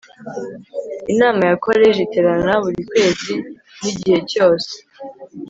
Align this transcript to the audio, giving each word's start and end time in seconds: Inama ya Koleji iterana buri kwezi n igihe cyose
Inama 1.13 1.41
ya 1.49 1.55
Koleji 1.65 1.99
iterana 2.03 2.53
buri 2.63 2.81
kwezi 2.89 3.33
n 3.81 3.83
igihe 3.91 4.19
cyose 4.31 4.73